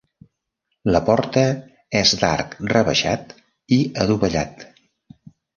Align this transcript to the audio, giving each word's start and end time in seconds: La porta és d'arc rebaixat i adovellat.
La 0.95 1.01
porta 1.09 1.43
és 2.01 2.15
d'arc 2.23 2.57
rebaixat 2.73 3.37
i 3.79 3.79
adovellat. 4.07 4.69